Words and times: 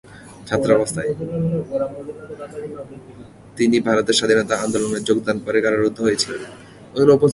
ছাত্রাবস্থায় 0.47 1.11
তিনি 3.57 3.77
ভারতের 3.79 4.13
স্বাধীনতা 4.13 4.55
আন্দোলনে 4.57 4.99
যোগদান 4.99 5.37
করে 5.39 5.61
কারারুদ্ধ 5.61 5.97
হয়েছিলেন। 6.01 6.41